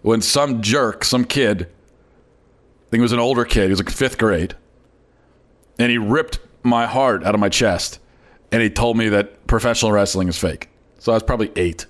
when 0.00 0.22
some 0.22 0.62
jerk, 0.62 1.04
some 1.04 1.26
kid, 1.26 1.64
I 1.64 2.90
think 2.90 3.00
it 3.00 3.02
was 3.02 3.12
an 3.12 3.18
older 3.18 3.44
kid. 3.44 3.64
He 3.64 3.70
was 3.70 3.78
like 3.78 3.90
fifth 3.90 4.16
grade 4.16 4.54
and 5.78 5.90
he 5.90 5.98
ripped 5.98 6.38
my 6.62 6.86
heart 6.86 7.24
out 7.24 7.34
of 7.34 7.40
my 7.40 7.50
chest 7.50 8.00
and 8.52 8.62
he 8.62 8.70
told 8.70 8.96
me 8.96 9.08
that 9.10 9.46
professional 9.46 9.92
wrestling 9.92 10.28
is 10.28 10.38
fake. 10.38 10.68
So 10.98 11.12
I 11.12 11.16
was 11.16 11.22
probably 11.22 11.52
eight. 11.56 11.86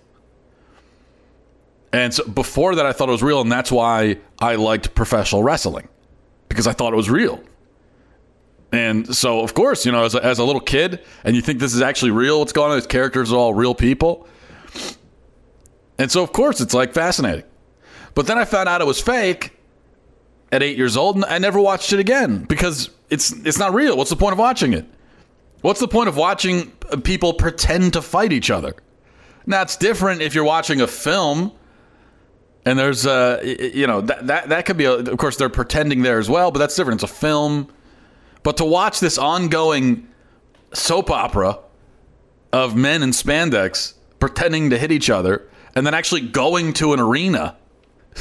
And 1.92 2.12
so 2.12 2.26
before 2.26 2.74
that, 2.74 2.84
I 2.84 2.92
thought 2.92 3.08
it 3.08 3.12
was 3.12 3.22
real, 3.22 3.40
and 3.40 3.50
that's 3.50 3.72
why 3.72 4.18
I 4.40 4.56
liked 4.56 4.94
professional 4.94 5.42
wrestling 5.42 5.88
because 6.48 6.66
I 6.66 6.72
thought 6.72 6.92
it 6.92 6.96
was 6.96 7.08
real. 7.08 7.42
And 8.70 9.14
so, 9.14 9.40
of 9.40 9.54
course, 9.54 9.86
you 9.86 9.92
know, 9.92 10.04
as 10.04 10.14
a, 10.14 10.22
as 10.22 10.38
a 10.38 10.44
little 10.44 10.60
kid, 10.60 11.02
and 11.24 11.34
you 11.34 11.40
think 11.40 11.58
this 11.58 11.74
is 11.74 11.80
actually 11.80 12.10
real, 12.10 12.40
what's 12.40 12.52
going 12.52 12.70
on? 12.70 12.76
These 12.76 12.86
characters 12.86 13.32
are 13.32 13.36
all 13.36 13.54
real 13.54 13.74
people. 13.74 14.28
And 15.98 16.10
so, 16.10 16.22
of 16.22 16.32
course, 16.32 16.60
it's 16.60 16.74
like 16.74 16.92
fascinating. 16.92 17.44
But 18.14 18.26
then 18.26 18.36
I 18.36 18.44
found 18.44 18.68
out 18.68 18.82
it 18.82 18.86
was 18.86 19.00
fake, 19.00 19.58
at 20.52 20.62
eight 20.62 20.76
years 20.76 20.96
old, 20.96 21.16
and 21.16 21.24
I 21.24 21.38
never 21.38 21.60
watched 21.60 21.92
it 21.92 22.00
again 22.00 22.44
because 22.44 22.90
it's 23.10 23.32
it's 23.44 23.58
not 23.58 23.74
real. 23.74 23.96
What's 23.96 24.10
the 24.10 24.16
point 24.16 24.32
of 24.32 24.38
watching 24.38 24.72
it? 24.72 24.86
What's 25.60 25.80
the 25.80 25.88
point 25.88 26.08
of 26.08 26.16
watching 26.16 26.70
people 27.02 27.34
pretend 27.34 27.94
to 27.94 28.02
fight 28.02 28.32
each 28.32 28.50
other? 28.50 28.74
Now 29.46 29.62
it's 29.62 29.76
different 29.76 30.22
if 30.22 30.34
you're 30.34 30.44
watching 30.44 30.80
a 30.80 30.86
film, 30.86 31.52
and 32.64 32.78
there's 32.78 33.06
uh 33.06 33.40
you 33.44 33.86
know 33.86 34.00
that 34.02 34.26
that 34.26 34.48
that 34.50 34.66
could 34.66 34.76
be 34.76 34.84
a, 34.84 34.92
of 34.92 35.18
course 35.18 35.36
they're 35.36 35.48
pretending 35.48 36.02
there 36.02 36.18
as 36.18 36.28
well, 36.28 36.50
but 36.50 36.58
that's 36.58 36.76
different. 36.76 37.02
It's 37.02 37.10
a 37.10 37.14
film, 37.14 37.68
but 38.42 38.56
to 38.58 38.64
watch 38.64 39.00
this 39.00 39.18
ongoing 39.18 40.06
soap 40.72 41.10
opera 41.10 41.58
of 42.52 42.76
men 42.76 43.02
in 43.02 43.10
spandex 43.10 43.94
pretending 44.20 44.70
to 44.70 44.78
hit 44.78 44.92
each 44.92 45.10
other 45.10 45.48
and 45.74 45.86
then 45.86 45.94
actually 45.94 46.20
going 46.20 46.72
to 46.74 46.92
an 46.92 47.00
arena, 47.00 47.56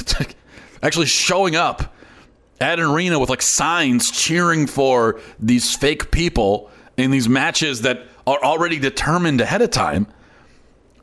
actually 0.82 1.06
showing 1.06 1.56
up 1.56 1.94
at 2.60 2.78
an 2.78 2.86
arena 2.86 3.18
with 3.18 3.30
like 3.30 3.42
signs 3.42 4.10
cheering 4.10 4.66
for 4.66 5.20
these 5.38 5.74
fake 5.76 6.10
people 6.10 6.70
in 6.98 7.10
these 7.10 7.28
matches 7.28 7.82
that 7.82 8.02
are 8.26 8.42
already 8.42 8.78
determined 8.78 9.40
ahead 9.40 9.62
of 9.62 9.70
time. 9.70 10.06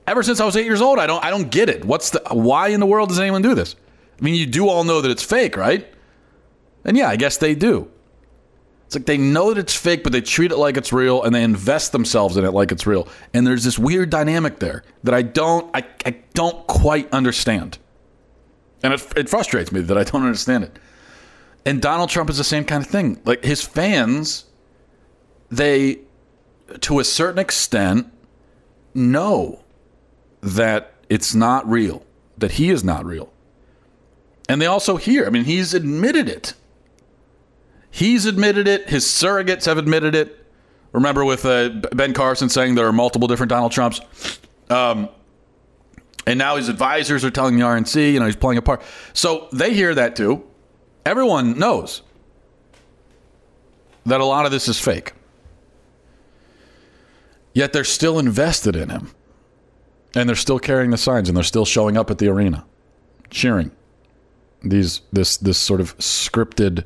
Ever 0.06 0.22
since 0.22 0.40
I 0.40 0.46
was 0.46 0.56
eight 0.56 0.66
years 0.66 0.82
old, 0.82 1.00
I 1.00 1.08
don't 1.08 1.24
I 1.24 1.32
don't 1.32 1.50
get 1.50 1.70
it. 1.70 1.84
What's 1.84 2.12
the 2.12 2.22
why 2.30 2.68
in 2.68 2.80
the 2.80 2.86
world 2.86 3.10
does 3.10 3.20
anyone 3.20 3.42
do 3.42 3.56
this? 3.56 3.76
I 4.20 4.24
mean, 4.24 4.36
you 4.36 4.46
do 4.46 4.70
all 4.70 4.84
know 4.84 5.02
that 5.02 5.10
it's 5.10 5.24
fake, 5.24 5.58
right? 5.58 5.88
And 6.84 6.96
yeah, 6.96 7.10
I 7.10 7.16
guess 7.16 7.38
they 7.38 7.56
do. 7.56 7.90
It's 8.86 8.96
like 8.96 9.08
they 9.08 9.18
know 9.18 9.52
that 9.52 9.60
it's 9.60 9.76
fake, 9.76 10.04
but 10.04 10.12
they 10.12 10.22
treat 10.22 10.52
it 10.52 10.58
like 10.58 10.78
it's 10.78 10.94
real 10.94 11.24
and 11.24 11.34
they 11.34 11.44
invest 11.44 11.92
themselves 11.92 12.38
in 12.38 12.46
it 12.46 12.52
like 12.52 12.72
it's 12.72 12.86
real. 12.86 13.08
And 13.34 13.48
there's 13.48 13.64
this 13.64 13.80
weird 13.80 14.12
dynamic 14.12 14.60
there 14.60 14.84
that 15.04 15.16
I 15.16 15.24
don't 15.24 15.76
I, 15.76 15.84
I 16.06 16.18
don't 16.36 16.68
quite 16.68 17.12
understand. 17.12 17.80
And 18.84 18.94
it, 18.94 19.18
it 19.18 19.30
frustrates 19.30 19.72
me 19.72 19.82
that 19.82 19.98
I 19.98 20.04
don't 20.04 20.24
understand 20.26 20.66
it. 20.66 20.78
And 21.66 21.82
Donald 21.82 22.12
Trump 22.12 22.30
is 22.30 22.38
the 22.38 22.44
same 22.44 22.64
kind 22.64 22.84
of 22.84 22.90
thing. 22.90 23.20
Like 23.26 23.44
his 23.44 23.64
fans, 23.64 24.46
they, 25.50 26.00
to 26.82 27.00
a 27.00 27.04
certain 27.04 27.40
extent, 27.40 28.12
know 28.94 29.60
that 30.42 30.94
it's 31.10 31.36
not 31.36 31.70
real, 31.70 32.04
that 32.38 32.54
he 32.54 32.70
is 32.70 32.84
not 32.84 33.06
real. 33.06 33.32
And 34.48 34.62
they 34.62 34.66
also 34.66 34.98
hear, 34.98 35.26
I 35.26 35.30
mean, 35.30 35.46
he's 35.46 35.74
admitted 35.74 36.30
it. 36.30 36.54
He's 37.90 38.26
admitted 38.26 38.68
it. 38.68 38.90
His 38.90 39.06
surrogates 39.06 39.66
have 39.66 39.78
admitted 39.78 40.16
it. 40.16 40.46
Remember 40.92 41.26
with 41.26 41.46
uh, 41.46 41.70
Ben 41.94 42.14
Carson 42.14 42.50
saying 42.50 42.76
there 42.76 42.88
are 42.88 42.94
multiple 42.94 43.28
different 43.28 43.50
Donald 43.50 43.72
Trumps? 43.72 44.02
Um, 44.70 45.10
and 46.28 46.38
now 46.40 46.56
his 46.56 46.70
advisors 46.70 47.24
are 47.24 47.32
telling 47.32 47.58
the 47.58 47.64
RNC, 47.64 48.14
you 48.14 48.20
know, 48.20 48.26
he's 48.26 48.36
playing 48.36 48.58
a 48.58 48.62
part. 48.62 48.82
So 49.14 49.48
they 49.52 49.74
hear 49.74 49.94
that 49.96 50.16
too. 50.16 50.44
Everyone 51.06 51.58
knows 51.60 52.02
that 54.06 54.22
a 54.22 54.26
lot 54.26 54.46
of 54.46 54.52
this 54.52 54.68
is 54.68 54.80
fake. 54.80 55.14
Yet 57.56 57.72
they're 57.72 57.86
still 57.86 58.20
invested 58.20 58.76
in 58.76 58.90
him. 58.90 59.12
And 60.14 60.30
they're 60.30 60.36
still 60.36 60.60
carrying 60.60 60.92
the 60.92 60.98
signs 60.98 61.28
and 61.28 61.36
they're 61.36 61.44
still 61.44 61.66
showing 61.66 61.98
up 61.98 62.12
at 62.12 62.20
the 62.20 62.28
arena, 62.28 62.66
cheering. 63.32 63.72
These 64.62 65.02
this 65.12 65.38
this 65.38 65.58
sort 65.58 65.82
of 65.82 65.98
scripted 65.98 66.84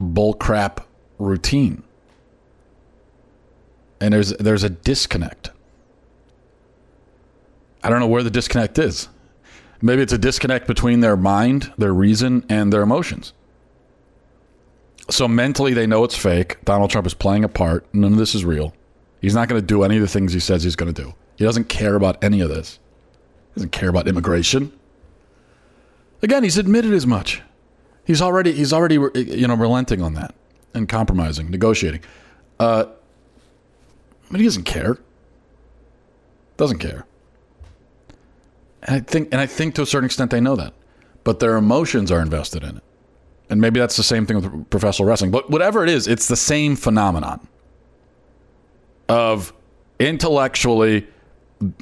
bullcrap 0.00 0.84
routine. 1.18 1.82
And 4.00 4.12
there's 4.14 4.30
there's 4.34 4.64
a 4.64 4.70
disconnect. 4.70 5.50
I 7.82 7.90
don't 7.90 8.00
know 8.00 8.08
where 8.08 8.22
the 8.22 8.30
disconnect 8.30 8.78
is. 8.78 9.08
Maybe 9.80 10.02
it's 10.02 10.12
a 10.12 10.18
disconnect 10.18 10.66
between 10.66 11.00
their 11.00 11.16
mind, 11.16 11.72
their 11.78 11.94
reason, 11.94 12.44
and 12.48 12.72
their 12.72 12.82
emotions. 12.82 13.32
So 15.08 15.26
mentally, 15.26 15.74
they 15.74 15.86
know 15.86 16.04
it's 16.04 16.16
fake. 16.16 16.58
Donald 16.64 16.90
Trump 16.90 17.06
is 17.06 17.14
playing 17.14 17.44
a 17.44 17.48
part. 17.48 17.86
None 17.94 18.12
of 18.12 18.18
this 18.18 18.34
is 18.34 18.44
real. 18.44 18.74
He's 19.20 19.34
not 19.34 19.48
going 19.48 19.60
to 19.60 19.66
do 19.66 19.82
any 19.82 19.96
of 19.96 20.02
the 20.02 20.08
things 20.08 20.32
he 20.32 20.40
says 20.40 20.62
he's 20.62 20.76
going 20.76 20.92
to 20.92 21.02
do. 21.02 21.14
He 21.36 21.44
doesn't 21.44 21.68
care 21.68 21.94
about 21.94 22.22
any 22.22 22.40
of 22.40 22.48
this. 22.48 22.78
He 23.54 23.60
doesn't 23.60 23.72
care 23.72 23.88
about 23.88 24.08
immigration. 24.08 24.72
Again, 26.22 26.42
he's 26.42 26.58
admitted 26.58 26.92
as 26.92 27.06
much. 27.06 27.42
He's 28.04 28.20
already 28.20 28.52
he's 28.52 28.72
already 28.72 28.94
you 29.14 29.46
know 29.46 29.54
relenting 29.54 30.02
on 30.02 30.14
that 30.14 30.34
and 30.74 30.88
compromising, 30.88 31.50
negotiating. 31.50 32.02
Uh, 32.58 32.86
but 34.30 34.40
he 34.40 34.46
doesn't 34.46 34.64
care. 34.64 34.98
Doesn't 36.56 36.78
care. 36.78 37.06
And 38.82 38.96
I 38.96 39.00
think 39.00 39.28
and 39.32 39.40
I 39.40 39.46
think 39.46 39.74
to 39.76 39.82
a 39.82 39.86
certain 39.86 40.06
extent 40.06 40.30
they 40.30 40.40
know 40.40 40.56
that, 40.56 40.74
but 41.24 41.40
their 41.40 41.56
emotions 41.56 42.10
are 42.10 42.20
invested 42.20 42.62
in 42.62 42.78
it. 42.78 42.82
And 43.48 43.60
maybe 43.60 43.80
that's 43.80 43.96
the 43.96 44.02
same 44.02 44.26
thing 44.26 44.40
with 44.40 44.70
professional 44.70 45.08
wrestling. 45.08 45.30
But 45.30 45.50
whatever 45.50 45.82
it 45.82 45.90
is, 45.90 46.06
it's 46.06 46.28
the 46.28 46.36
same 46.36 46.76
phenomenon 46.76 47.46
of 49.10 49.52
intellectually, 49.98 51.06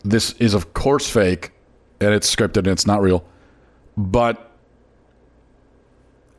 this 0.03 0.33
is 0.33 0.55
of 0.55 0.73
course 0.73 1.09
fake 1.09 1.53
and 2.01 2.15
it's 2.15 2.35
scripted 2.35 2.59
and 2.59 2.69
it's 2.69 2.87
not 2.87 3.03
real. 3.03 3.25
But 3.97 4.51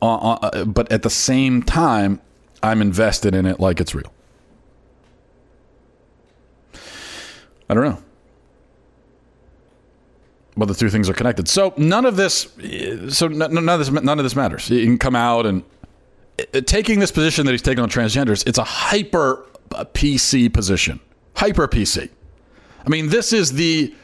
uh, 0.02 0.14
uh, 0.16 0.64
but 0.64 0.90
at 0.90 1.02
the 1.02 1.10
same 1.10 1.62
time, 1.62 2.20
I'm 2.62 2.82
invested 2.82 3.34
in 3.34 3.46
it 3.46 3.60
like 3.60 3.80
it's 3.80 3.94
real. 3.94 4.12
I 7.68 7.74
don't 7.74 7.84
know. 7.84 8.02
But 10.56 10.66
the 10.66 10.74
two 10.74 10.90
things 10.90 11.08
are 11.08 11.14
connected. 11.14 11.48
So 11.48 11.72
none 11.76 12.04
of 12.04 12.16
this, 12.16 12.48
so 13.10 13.28
none 13.28 13.68
of 13.68 13.78
this, 13.78 13.90
none 13.90 14.18
of 14.18 14.24
this 14.24 14.34
matters. 14.34 14.68
You 14.68 14.84
can 14.84 14.98
come 14.98 15.14
out 15.14 15.46
and 15.46 15.62
uh, 16.54 16.62
taking 16.62 16.98
this 16.98 17.12
position 17.12 17.46
that 17.46 17.52
he's 17.52 17.62
taking 17.62 17.82
on 17.82 17.88
transgenders. 17.88 18.46
It's 18.46 18.58
a 18.58 18.64
hyper 18.64 19.46
PC 19.70 20.52
position, 20.52 21.00
hyper 21.36 21.68
PC. 21.68 22.10
I 22.84 22.88
mean, 22.88 23.08
this 23.08 23.32
is 23.32 23.52
the 23.52 23.94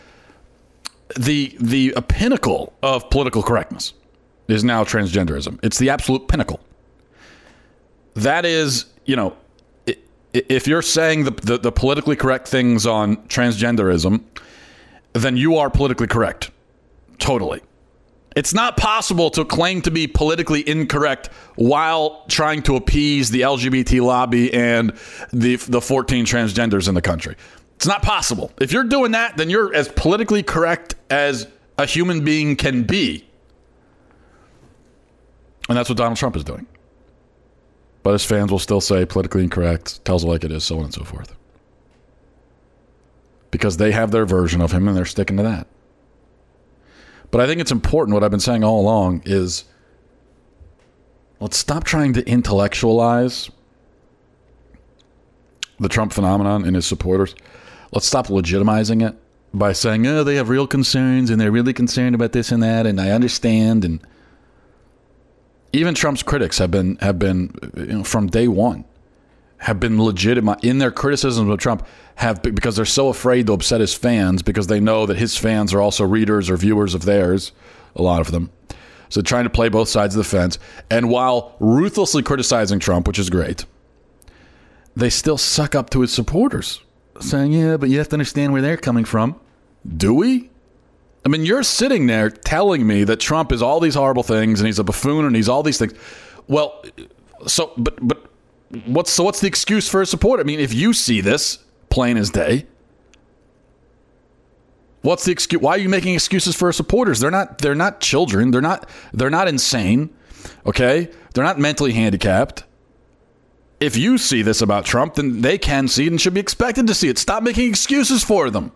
the 1.16 1.56
the 1.61 1.92
pinnacle 2.08 2.73
of 2.82 3.08
political 3.11 3.42
correctness 3.42 3.94
is 4.49 4.64
now 4.64 4.85
transgenderism. 4.85 5.58
It's 5.62 5.78
the 5.78 5.90
absolute 5.90 6.28
pinnacle. 6.28 6.61
That 8.14 8.44
is, 8.44 8.87
you 9.04 9.16
know, 9.16 9.37
if 10.32 10.66
you're 10.66 10.82
saying 10.82 11.25
the, 11.25 11.30
the, 11.30 11.58
the 11.58 11.73
politically 11.73 12.16
correct 12.16 12.49
things 12.49 12.87
on 12.87 13.16
transgenderism, 13.28 14.23
then 15.12 15.37
you 15.37 15.56
are 15.56 15.70
politically 15.70 16.06
correct. 16.06 16.50
Totally. 17.19 17.62
It's 18.36 18.52
not 18.52 18.76
possible 18.76 19.30
to 19.30 19.46
claim 19.46 19.80
to 19.82 19.90
be 19.90 20.06
politically 20.06 20.68
incorrect 20.68 21.28
while 21.54 22.22
trying 22.28 22.62
to 22.64 22.76
appease 22.76 23.30
the 23.30 23.40
LGBT 23.40 24.02
lobby 24.04 24.52
and 24.52 24.92
the 25.32 25.56
the 25.56 25.80
14 25.80 26.26
transgenders 26.26 26.86
in 26.86 26.94
the 26.94 27.02
country. 27.02 27.34
It's 27.76 27.86
not 27.86 28.02
possible. 28.02 28.52
If 28.60 28.72
you're 28.72 28.84
doing 28.84 29.12
that, 29.12 29.38
then 29.38 29.49
you're 29.49 29.75
as 29.75 29.88
politically 29.88 30.42
correct 30.42 30.94
as 31.08 31.49
a 31.78 31.86
human 31.86 32.25
being 32.25 32.56
can 32.56 32.82
be. 32.82 33.26
And 35.68 35.76
that's 35.76 35.88
what 35.88 35.99
Donald 35.99 36.18
Trump 36.18 36.36
is 36.36 36.44
doing. 36.44 36.66
But 38.02 38.12
his 38.12 38.25
fans 38.25 38.52
will 38.52 38.58
still 38.58 38.80
say 38.80 39.04
politically 39.04 39.42
incorrect, 39.42 40.04
tells 40.04 40.25
it 40.25 40.28
like 40.28 40.44
it 40.44 40.52
is, 40.52 40.62
so 40.62 40.78
on 40.78 40.84
and 40.84 40.94
so 40.94 41.04
forth. 41.04 41.34
Because 43.50 43.78
they 43.78 43.92
have 43.92 44.10
their 44.10 44.26
version 44.26 44.60
of 44.60 44.72
him 44.72 44.86
and 44.86 44.96
they're 44.96 45.04
sticking 45.04 45.38
to 45.38 45.42
that. 45.42 45.66
But 47.30 47.41
I 47.41 47.47
think 47.47 47.60
it's 47.60 47.73
important 47.73 48.15
what 48.15 48.25
I've 48.25 48.30
been 48.30 48.41
saying 48.41 48.65
all 48.65 48.80
along 48.80 49.23
is 49.25 49.65
let's 51.41 51.56
stop 51.56 51.84
trying 51.84 52.12
to 52.15 52.28
intellectualize 52.28 53.50
the 55.78 55.89
Trump 55.89 56.12
phenomenon 56.12 56.65
and 56.65 56.75
his 56.75 56.86
supporters. 56.86 57.34
Let's 57.93 58.06
stop 58.06 58.26
legitimizing 58.28 59.06
it 59.06 59.17
by 59.52 59.73
saying, 59.73 60.06
oh, 60.06 60.25
they 60.25 60.36
have 60.36 60.49
real 60.49 60.67
concerns 60.67 61.30
and 61.30 61.41
they're 61.41 61.50
really 61.50 61.73
concerned 61.73 62.15
about 62.15 62.32
this 62.32 62.52
and 62.52 62.62
that, 62.62 62.86
and 62.86 63.00
I 63.00 63.10
understand. 63.10 63.84
And 63.84 64.00
even 65.73 65.95
Trump's 65.95 66.23
critics 66.23 66.58
have 66.58 66.71
been 66.71 66.97
have 66.97 67.19
been 67.19 67.54
you 67.76 67.86
know, 67.86 68.04
from 68.04 68.28
day 68.28 68.49
one 68.49 68.84
have 69.58 69.80
been 69.80 70.02
legitimate 70.02 70.62
in 70.62 70.78
their 70.78 70.90
criticisms 70.90 71.49
of 71.49 71.58
Trump 71.58 71.86
have 72.16 72.42
because 72.42 72.76
they're 72.76 72.84
so 72.84 73.08
afraid 73.08 73.47
to 73.47 73.52
upset 73.52 73.80
his 73.80 73.95
fans 73.95 74.42
because 74.42 74.66
they 74.66 74.80
know 74.80 75.06
that 75.06 75.16
his 75.16 75.36
fans 75.36 75.73
are 75.73 75.80
also 75.80 76.04
readers 76.04 76.50
or 76.50 76.56
viewers 76.56 76.95
of 76.95 77.04
theirs, 77.04 77.52
a 77.95 78.02
lot 78.02 78.21
of 78.21 78.30
them. 78.30 78.50
So 79.08 79.23
trying 79.23 79.45
to 79.45 79.50
play 79.50 79.69
both 79.69 79.88
sides 79.88 80.14
of 80.14 80.19
the 80.19 80.28
fence, 80.28 80.58
and 80.90 81.08
while 81.08 81.56
ruthlessly 81.60 82.23
criticizing 82.23 82.78
Trump, 82.78 83.06
which 83.06 83.19
is 83.19 83.30
great, 83.30 83.64
they 84.97 85.10
still 85.10 85.38
suck 85.38 85.75
up 85.75 85.90
to 85.90 86.00
his 86.00 86.12
supporters, 86.12 86.80
saying, 87.21 87.52
"Yeah, 87.52 87.76
but 87.76 87.88
you 87.88 87.99
have 87.99 88.08
to 88.08 88.16
understand 88.16 88.52
where 88.52 88.62
they're 88.62 88.76
coming 88.76 89.04
from." 89.04 89.36
Do 89.97 90.12
we? 90.14 90.50
I 91.25 91.28
mean, 91.28 91.45
you're 91.45 91.62
sitting 91.62 92.06
there 92.06 92.30
telling 92.30 92.86
me 92.86 93.04
that 93.04 93.21
Trump 93.21 93.52
is 93.52 93.60
all 93.60 93.80
these 93.80 93.95
horrible 93.95 94.23
things 94.23 94.60
and 94.60 94.66
he's 94.66 94.78
a 94.78 94.84
buffoon 94.84 95.25
and 95.25 95.34
he's 95.34 95.49
all 95.49 95.62
these 95.62 95.78
things. 95.78 95.92
Well, 96.47 96.84
so 97.47 97.73
but 97.76 97.99
but 98.00 98.30
what's 98.85 99.11
so 99.11 99.25
what's 99.25 99.41
the 99.41 99.47
excuse 99.47 99.89
for 99.89 100.00
his 100.00 100.11
support? 100.11 100.41
I 100.41 100.43
mean, 100.43 100.61
if 100.61 100.75
you 100.75 100.93
see 100.93 101.21
this 101.21 101.59
plain 101.89 102.17
as 102.17 102.31
day, 102.31 102.67
what's 105.02 105.25
the 105.25 105.33
excuse? 105.33 105.63
Why 105.63 105.73
are 105.73 105.79
you 105.79 105.89
making 105.89 106.15
excuses 106.15 106.57
for 106.57 106.73
supporters? 106.73 107.21
They're 107.21 107.31
not 107.31 107.59
they're 107.59 107.75
not 107.75 108.00
children. 108.00 108.50
They're 108.50 108.61
not 108.61 108.89
they're 109.13 109.31
not 109.31 109.49
insane. 109.49 110.11
Okay, 110.65 111.11
they're 111.35 111.45
not 111.45 111.59
mentally 111.59 111.93
handicapped. 111.93 112.65
If 113.79 113.97
you 113.97 114.17
see 114.17 114.43
this 114.43 114.63
about 114.63 114.87
Trump, 114.87 115.15
then 115.15 115.43
they 115.43 115.59
can 115.59 115.87
see 115.87 116.07
it 116.07 116.11
and 116.11 116.21
should 116.21 116.35
be 116.35 116.41
expected 116.41 116.87
to 116.87 116.95
see 116.95 117.09
it. 117.09 117.19
Stop 117.19 117.43
making 117.43 117.69
excuses 117.69 118.25
for 118.25 118.49
them. 118.50 118.73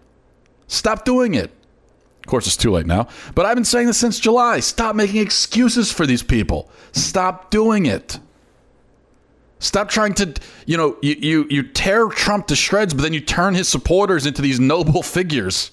Stop 0.67 1.05
doing 1.05 1.35
it. 1.35 1.51
Of 2.21 2.27
course, 2.27 2.47
it's 2.47 2.57
too 2.57 2.71
late 2.71 2.87
now, 2.87 3.09
but 3.35 3.47
I've 3.47 3.55
been 3.55 3.65
saying 3.65 3.87
this 3.87 3.97
since 3.97 4.21
July. 4.21 4.61
Stop 4.61 4.95
making 4.95 5.23
excuses 5.23 5.91
for 5.91 6.07
these 6.07 6.23
people. 6.23 6.71
Stop 6.93 7.51
doing 7.51 7.87
it. 7.87 8.21
Stop 9.61 9.91
trying 9.91 10.15
to, 10.15 10.35
you 10.65 10.79
know, 10.79 10.97
you, 11.03 11.17
you, 11.19 11.47
you 11.51 11.63
tear 11.63 12.09
Trump 12.09 12.47
to 12.47 12.57
shreds, 12.57 12.95
but 12.95 13.03
then 13.03 13.13
you 13.13 13.21
turn 13.21 13.55
his 13.55 13.69
supporters 13.69 14.25
into 14.25 14.41
these 14.41 14.59
noble 14.59 15.03
figures. 15.03 15.71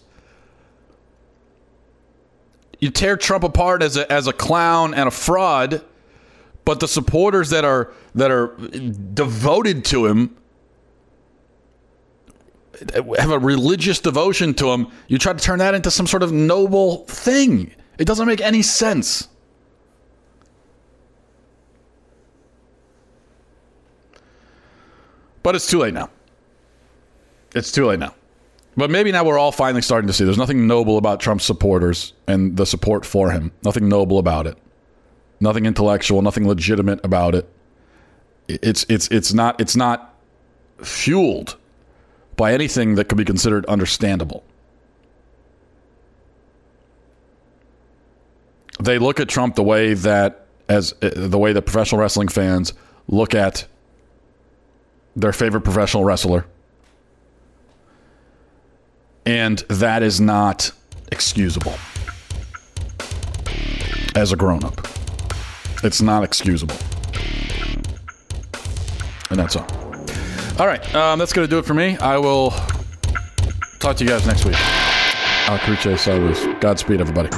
You 2.80 2.92
tear 2.92 3.16
Trump 3.16 3.46
apart 3.46 3.82
as 3.82 3.96
a, 3.96 4.12
as 4.12 4.28
a 4.28 4.34
clown 4.34 4.94
and 4.94 5.08
a 5.08 5.12
fraud, 5.12 5.82
but 6.66 6.82
the 6.82 6.88
supporters 6.88 7.50
that 7.52 7.64
are 7.64 7.94
that 8.14 8.30
are 8.30 8.56
devoted 9.14 9.86
to 9.86 10.06
him 10.06 10.36
have 13.18 13.32
a 13.32 13.40
religious 13.40 14.00
devotion 14.00 14.54
to 14.56 14.70
him, 14.70 14.88
you 15.08 15.18
try 15.18 15.32
to 15.32 15.40
turn 15.40 15.60
that 15.60 15.74
into 15.74 15.90
some 15.90 16.06
sort 16.08 16.24
of 16.24 16.34
noble 16.34 17.06
thing. 17.06 17.74
It 17.98 18.06
doesn't 18.06 18.28
make 18.28 18.42
any 18.42 18.62
sense. 18.62 19.30
But 25.48 25.56
it's 25.56 25.68
too 25.68 25.80
late 25.80 25.94
now. 25.94 26.10
It's 27.56 27.72
too 27.72 27.86
late 27.86 28.00
now. 28.00 28.14
But 28.76 28.90
maybe 28.90 29.14
now 29.14 29.24
we're 29.24 29.40
all 29.40 29.54
finally 29.54 29.82
starting 29.82 30.08
to 30.08 30.12
see 30.12 30.26
there's 30.26 30.38
nothing 30.38 30.68
noble 30.68 30.98
about 30.98 31.22
Trump's 31.22 31.46
supporters 31.46 32.12
and 32.28 32.58
the 32.58 32.66
support 32.66 33.06
for 33.06 33.32
him. 33.32 33.54
Nothing 33.64 33.88
noble 33.88 34.20
about 34.20 34.46
it. 34.46 34.58
Nothing 35.40 35.66
intellectual, 35.66 36.22
nothing 36.22 36.46
legitimate 36.46 37.00
about 37.06 37.34
it. 37.34 37.50
It's 38.50 38.86
it's 38.90 39.08
it's 39.08 39.34
not 39.34 39.62
it's 39.62 39.78
not 39.78 40.14
fueled 40.84 41.56
by 42.36 42.52
anything 42.52 42.96
that 42.96 43.06
could 43.06 43.18
be 43.18 43.24
considered 43.24 43.66
understandable. 43.68 44.44
They 48.82 49.00
look 49.00 49.22
at 49.22 49.30
Trump 49.30 49.56
the 49.56 49.64
way 49.64 49.94
that 49.94 50.46
as 50.68 50.94
uh, 51.02 51.12
the 51.16 51.40
way 51.40 51.54
that 51.54 51.62
professional 51.62 52.02
wrestling 52.02 52.28
fans 52.28 52.74
look 53.08 53.34
at 53.34 53.66
their 55.18 55.34
favorite 55.34 55.62
professional 55.62 56.06
wrestler. 56.06 56.46
And 59.26 59.58
that 59.68 60.04
is 60.04 60.22
not 60.22 60.72
excusable 61.12 61.76
as 64.16 64.32
a 64.32 64.36
grown 64.36 64.64
up. 64.64 64.88
It's 65.84 66.02
not 66.02 66.24
excusable. 66.24 66.78
And 69.30 69.38
that's 69.38 69.56
all. 69.56 69.68
All 70.60 70.68
right, 70.68 70.96
um, 70.96 71.20
that's 71.20 71.34
going 71.34 71.46
to 71.46 71.50
do 71.50 71.60
it 71.60 71.66
for 71.66 71.74
me. 71.74 71.98
I 71.98 72.18
will 72.18 72.52
talk 73.80 73.98
to 73.98 74.04
you 74.04 74.10
guys 74.10 74.26
next 74.26 74.46
week. 74.46 74.56
Al 75.50 75.60
Cruce. 75.60 76.46
Godspeed, 76.60 77.02
everybody. 77.02 77.30